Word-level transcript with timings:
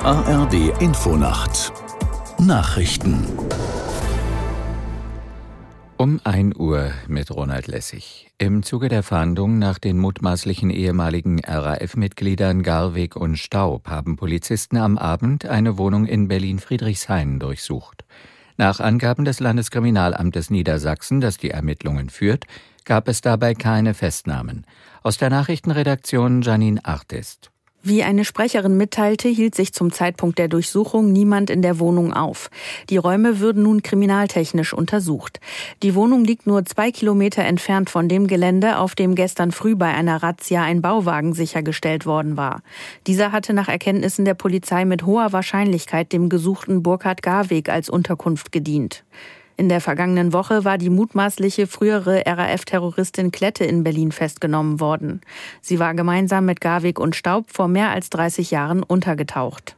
ARD 0.00 0.80
Infonacht 0.80 1.72
Nachrichten 2.38 3.26
um 5.96 6.20
1 6.24 6.56
Uhr 6.56 6.90
mit 7.06 7.30
Ronald 7.30 7.66
Lessig. 7.66 8.30
Im 8.38 8.62
Zuge 8.62 8.88
der 8.88 9.02
Fahndung 9.02 9.58
nach 9.58 9.78
den 9.78 9.98
mutmaßlichen 9.98 10.70
ehemaligen 10.70 11.40
RAF-Mitgliedern 11.44 12.62
Garweg 12.62 13.14
und 13.14 13.36
Staub 13.36 13.88
haben 13.88 14.16
Polizisten 14.16 14.78
am 14.78 14.98
Abend 14.98 15.46
eine 15.46 15.78
Wohnung 15.78 16.06
in 16.06 16.28
Berlin-Friedrichshain 16.28 17.38
durchsucht. 17.38 18.04
Nach 18.56 18.80
Angaben 18.80 19.24
des 19.24 19.40
Landeskriminalamtes 19.40 20.50
Niedersachsen, 20.50 21.20
das 21.20 21.38
die 21.38 21.50
Ermittlungen 21.50 22.08
führt, 22.08 22.46
gab 22.84 23.08
es 23.08 23.20
dabei 23.20 23.54
keine 23.54 23.94
Festnahmen. 23.94 24.66
Aus 25.02 25.18
der 25.18 25.30
Nachrichtenredaktion 25.30 26.42
Janine 26.42 26.84
Artist. 26.84 27.50
Wie 27.86 28.02
eine 28.02 28.24
Sprecherin 28.24 28.78
mitteilte, 28.78 29.28
hielt 29.28 29.54
sich 29.54 29.74
zum 29.74 29.92
Zeitpunkt 29.92 30.38
der 30.38 30.48
Durchsuchung 30.48 31.12
niemand 31.12 31.50
in 31.50 31.60
der 31.60 31.78
Wohnung 31.78 32.14
auf. 32.14 32.48
Die 32.88 32.96
Räume 32.96 33.40
würden 33.40 33.62
nun 33.62 33.82
kriminaltechnisch 33.82 34.72
untersucht. 34.72 35.38
Die 35.82 35.94
Wohnung 35.94 36.24
liegt 36.24 36.46
nur 36.46 36.64
zwei 36.64 36.90
Kilometer 36.90 37.44
entfernt 37.44 37.90
von 37.90 38.08
dem 38.08 38.26
Gelände, 38.26 38.78
auf 38.78 38.94
dem 38.94 39.14
gestern 39.14 39.52
früh 39.52 39.76
bei 39.76 39.92
einer 39.92 40.22
Razzia 40.22 40.62
ein 40.62 40.80
Bauwagen 40.80 41.34
sichergestellt 41.34 42.06
worden 42.06 42.38
war. 42.38 42.62
Dieser 43.06 43.32
hatte 43.32 43.52
nach 43.52 43.68
Erkenntnissen 43.68 44.24
der 44.24 44.32
Polizei 44.32 44.86
mit 44.86 45.04
hoher 45.04 45.34
Wahrscheinlichkeit 45.34 46.10
dem 46.10 46.30
gesuchten 46.30 46.82
Burkhard 46.82 47.20
Garweg 47.20 47.68
als 47.68 47.90
Unterkunft 47.90 48.50
gedient. 48.50 49.04
In 49.56 49.68
der 49.68 49.80
vergangenen 49.80 50.32
Woche 50.32 50.64
war 50.64 50.78
die 50.78 50.90
mutmaßliche 50.90 51.66
frühere 51.66 52.24
RAF-Terroristin 52.26 53.30
Klette 53.30 53.64
in 53.64 53.84
Berlin 53.84 54.10
festgenommen 54.10 54.80
worden. 54.80 55.20
Sie 55.60 55.78
war 55.78 55.94
gemeinsam 55.94 56.44
mit 56.44 56.60
Garwig 56.60 56.98
und 56.98 57.14
Staub 57.14 57.50
vor 57.50 57.68
mehr 57.68 57.90
als 57.90 58.10
30 58.10 58.50
Jahren 58.50 58.82
untergetaucht. 58.82 59.76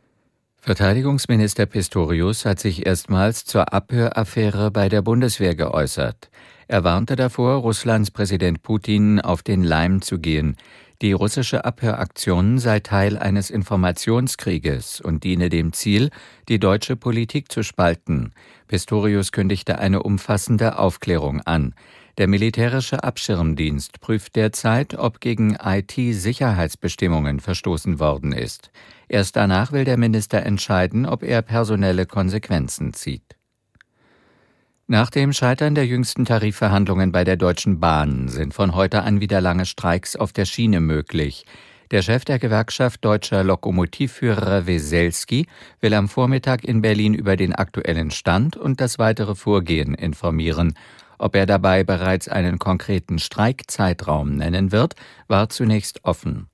Verteidigungsminister 0.63 1.67
Pistorius 1.67 2.45
hat 2.45 2.59
sich 2.59 2.87
erstmals 2.87 3.45
zur 3.45 3.73
Abhöraffäre 3.73 4.71
bei 4.71 4.89
der 4.89 5.03
Bundeswehr 5.03 5.55
geäußert. 5.55 6.29
Er 6.69 6.83
warnte 6.83 7.15
davor, 7.15 7.59
Russlands 7.59 8.11
Präsident 8.11 8.63
Putin 8.63 9.21
auf 9.21 9.45
den 9.45 9.63
Leim 9.63 10.03
zu 10.03 10.19
gehen. 10.19 10.57
Die 11.03 11.13
russische 11.13 11.67
Abhöraktion 11.67 12.59
sei 12.59 12.81
Teil 12.81 13.19
eines 13.19 13.51
Informationskrieges 13.51 15.03
und 15.03 15.25
diene 15.25 15.51
dem 15.51 15.75
Ziel, 15.75 16.09
die 16.49 16.59
deutsche 16.59 16.97
Politik 16.97 17.53
zu 17.53 17.63
spalten. 17.63 18.33
Pistorius 18.67 19.31
kündigte 19.31 19.79
eine 19.79 20.03
umfassende 20.03 20.79
Aufklärung 20.79 21.43
an. 21.43 21.75
Der 22.17 22.29
militärische 22.29 23.05
Abschirmdienst 23.05 24.01
prüft 24.01 24.37
derzeit, 24.37 24.95
ob 24.95 25.21
gegen 25.21 25.59
IT-Sicherheitsbestimmungen 25.63 27.41
verstoßen 27.41 28.01
worden 28.01 28.33
ist. 28.33 28.71
Erst 29.07 29.37
danach 29.37 29.73
will 29.73 29.85
der 29.85 29.99
Minister 29.99 30.43
entscheiden, 30.45 31.05
ob 31.05 31.23
er 31.23 31.43
personelle 31.43 32.07
Konsequenzen 32.07 32.95
zieht. 32.95 33.36
Nach 34.89 35.11
dem 35.11 35.33
Scheitern 35.33 35.75
der 35.75 35.85
jüngsten 35.85 36.25
Tarifverhandlungen 36.25 37.11
bei 37.11 37.25
der 37.25 37.37
Deutschen 37.37 37.81
Bahn 37.81 38.29
sind 38.29 38.55
von 38.55 38.77
heute 38.77 39.03
an 39.03 39.21
wieder 39.21 39.41
lange 39.41 39.67
Streiks 39.67 40.15
auf 40.15 40.33
der 40.33 40.45
Schiene 40.45 40.81
möglich. 40.81 41.45
Der 41.91 42.03
Chef 42.03 42.25
der 42.25 42.39
Gewerkschaft 42.39 43.05
deutscher 43.05 43.43
Lokomotivführer 43.43 44.69
Weselski 44.69 45.49
will 45.81 45.93
am 45.93 46.09
Vormittag 46.09 46.63
in 46.63 46.83
Berlin 46.83 47.15
über 47.15 47.35
den 47.35 47.53
aktuellen 47.53 48.13
Stand 48.13 48.57
und 48.57 48.81
das 48.81 49.01
weitere 49.01 49.35
Vorgehen 49.35 49.93
informieren. 49.93 50.75
Ob 51.19 51.35
er 51.35 51.47
dabei 51.47 51.83
bereits 51.83 52.29
einen 52.29 52.61
konkreten 52.61 53.19
Streikzeitraum 53.19 54.37
nennen 54.37 54.71
wird, 54.71 54.95
war 55.27 55.49
zunächst 55.49 56.05
offen. 56.05 56.47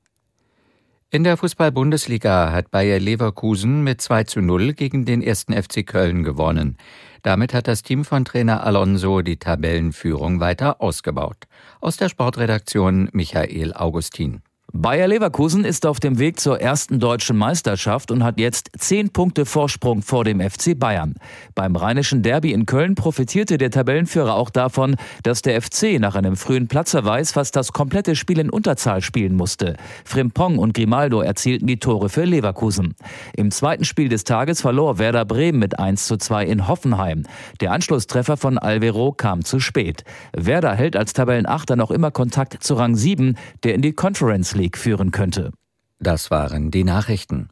In 1.15 1.25
der 1.25 1.37
Fußball-Bundesliga 1.37 2.53
hat 2.53 2.71
Bayer 2.71 2.99
Leverkusen 2.99 3.85
mit 3.85 4.01
2 4.01 4.25
zu 4.25 4.41
0 4.41 4.73
gegen 4.73 5.05
den 5.05 5.21
ersten 5.21 5.53
FC 5.53 5.87
Köln 5.87 6.23
gewonnen. 6.23 6.79
Damit 7.21 7.53
hat 7.53 7.69
das 7.69 7.83
Team 7.83 8.07
von 8.07 8.25
Trainer 8.25 8.65
Alonso 8.65 9.21
die 9.21 9.37
Tabellenführung 9.37 10.41
weiter 10.41 10.81
ausgebaut. 10.81 11.45
Aus 11.83 11.99
der 11.99 12.09
Sportredaktion 12.09 13.11
Michael 13.13 13.75
Augustin. 13.75 14.41
Bayer 14.75 15.07
Leverkusen 15.07 15.67
ist 15.67 15.85
auf 15.85 16.01
dem 16.01 16.19
Weg 16.19 16.41
zur 16.41 16.59
ersten 16.59 16.99
deutschen 16.99 17.37
Meisterschaft 17.37 18.11
und 18.11 18.25
hat 18.25 18.41
jetzt 18.41 18.71
zehn 18.79 19.11
Punkte 19.11 19.45
Vorsprung 19.45 20.01
vor 20.01 20.25
dem 20.25 20.41
FC 20.41 20.79
Bayern. 20.79 21.17
Beim 21.55 21.77
rheinischen 21.77 22.23
Derby 22.23 22.53
in 22.53 22.65
Köln 22.65 22.95
profitierte 22.95 23.59
der 23.59 23.71
Tabellenführer 23.71 24.35
auch 24.35 24.49
davon, 24.49 24.97
dass 25.25 25.43
der 25.43 25.61
FC 25.61 26.01
nach 26.01 26.15
einem 26.15 26.37
frühen 26.37 26.69
Platzverweis 26.69 27.33
fast 27.33 27.55
das 27.55 27.75
komplette 27.75 28.17
Spiel 28.17 28.39
in 28.39 28.49
Unterzahl 28.49 29.03
spielen 29.03 29.37
musste. 29.37 29.77
Frimpong 30.07 30.57
und 30.57 30.73
Grimaldo 30.73 31.21
erzielten 31.21 31.67
die 31.67 31.79
Tore 31.79 32.09
für 32.09 32.25
Leverkusen. 32.25 32.95
Im 33.37 33.51
zweiten 33.51 33.85
Spiel 33.85 34.09
des 34.09 34.25
Tages 34.25 34.63
verlor 34.63 34.99
Werder 34.99 35.27
Bremen 35.27 35.59
mit 35.59 35.79
1 35.79 36.07
zu 36.07 36.17
2 36.17 36.47
in 36.47 36.67
Hoffenheim. 36.67 37.25
Der 37.61 37.73
Anschlusstreffer 37.73 38.39
von 38.39 38.57
Alvero 38.57 39.13
kam 39.13 39.45
zu 39.45 39.61
spät. 39.61 40.03
Werder 40.35 40.75
hält 40.75 40.97
als 40.97 41.13
Tabellenachter 41.13 41.77
noch 41.77 41.91
immer 41.91 42.11
Kontakt 42.11 42.65
zu 42.65 42.73
Rang 42.73 42.97
7, 42.97 43.37
der 43.65 43.75
in 43.75 43.83
die 43.83 43.93
Conference 43.93 44.55
League 44.55 44.62
Weg 44.63 44.79
führen 44.79 45.11
könnte. 45.11 45.51
Das 45.99 46.31
waren 46.31 46.71
die 46.71 46.85
Nachrichten. 46.85 47.49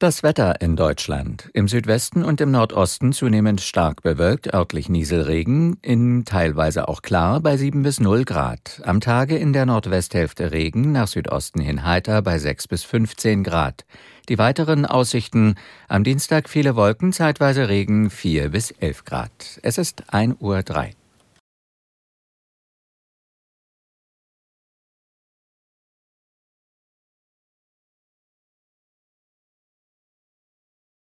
Das 0.00 0.24
Wetter 0.24 0.60
in 0.60 0.74
Deutschland. 0.74 1.48
Im 1.54 1.68
Südwesten 1.68 2.24
und 2.24 2.40
im 2.40 2.50
Nordosten 2.50 3.12
zunehmend 3.12 3.60
stark 3.60 4.02
bewölkt, 4.02 4.52
örtlich 4.52 4.88
Nieselregen, 4.88 5.78
in 5.82 6.24
teilweise 6.24 6.88
auch 6.88 7.00
klar 7.00 7.40
bei 7.40 7.56
7 7.56 7.84
bis 7.84 8.00
0 8.00 8.24
Grad. 8.24 8.82
Am 8.84 9.00
Tage 9.00 9.36
in 9.36 9.52
der 9.52 9.66
Nordwesthälfte 9.66 10.50
Regen, 10.50 10.90
nach 10.90 11.06
Südosten 11.06 11.60
hin 11.60 11.84
heiter 11.84 12.22
bei 12.22 12.40
6 12.40 12.66
bis 12.66 12.82
15 12.82 13.44
Grad. 13.44 13.84
Die 14.28 14.36
weiteren 14.36 14.84
Aussichten. 14.84 15.54
Am 15.86 16.02
Dienstag 16.02 16.48
viele 16.48 16.74
Wolken, 16.74 17.12
zeitweise 17.12 17.68
Regen 17.68 18.10
4 18.10 18.48
bis 18.48 18.72
11 18.72 19.04
Grad. 19.04 19.60
Es 19.62 19.78
ist 19.78 20.12
1 20.12 20.34
Uhr 20.40 20.64
3. 20.64 20.96